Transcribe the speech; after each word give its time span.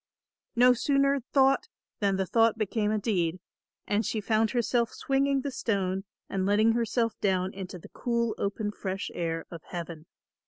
No 0.55 0.73
sooner 0.73 1.19
thought 1.31 1.67
than 1.99 2.15
the 2.15 2.25
thought 2.25 2.57
became 2.57 2.89
a 2.89 2.97
deed, 2.97 3.39
and 3.85 4.03
she 4.03 4.19
found 4.19 4.49
herself 4.49 4.91
swinging 4.91 5.41
the 5.41 5.51
stone 5.51 6.05
and 6.27 6.43
letting 6.43 6.71
herself 6.71 7.13
down 7.21 7.53
into 7.53 7.77
the 7.77 7.89
cool 7.89 8.33
open 8.39 8.71
fresh 8.71 9.11
air 9.13 9.45
of 9.51 9.61
heaven. 9.65 10.07